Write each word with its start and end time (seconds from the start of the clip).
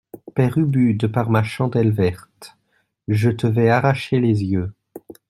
Père 0.33 0.57
Ubu 0.57 0.95
De 0.95 1.05
par 1.05 1.29
ma 1.29 1.43
chandelle 1.43 1.91
verte, 1.91 2.57
je 3.07 3.29
te 3.29 3.45
vais 3.45 3.69
arracher 3.69 4.19
les 4.19 4.43
yeux. 4.45 4.73